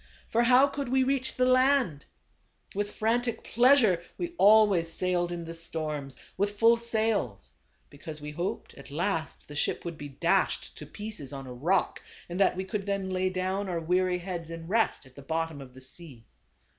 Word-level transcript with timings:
For 0.31 0.41
how 0.41 0.65
could 0.65 0.89
we 0.89 1.03
reach 1.03 1.35
the 1.35 1.45
land? 1.45 2.05
With 2.73 2.91
frantic 2.95 3.43
pleasure 3.43 4.01
we 4.17 4.33
always 4.39 4.91
sailed 4.91 5.31
in 5.31 5.45
the 5.45 5.53
storms, 5.53 6.17
with 6.37 6.57
full 6.57 6.77
sails; 6.77 7.53
be 7.91 7.99
cause 7.99 8.19
we 8.19 8.31
hoped 8.31 8.73
at 8.73 8.89
last, 8.89 9.47
the 9.47 9.53
ship 9.53 9.85
would 9.85 9.99
be 9.99 10.09
dashed 10.09 10.75
to 10.79 10.87
pieces 10.87 11.31
on 11.31 11.45
a 11.45 11.53
rock, 11.53 12.01
and 12.27 12.39
that 12.39 12.55
we 12.55 12.63
could 12.63 12.87
then 12.87 13.11
lay 13.11 13.29
down 13.29 13.69
our 13.69 13.79
weary 13.79 14.17
heads 14.17 14.49
in 14.49 14.67
rest, 14.67 15.05
at 15.05 15.13
the 15.15 15.21
bottom 15.21 15.61
of 15.61 15.75
the 15.75 15.81
sea. 15.81 16.25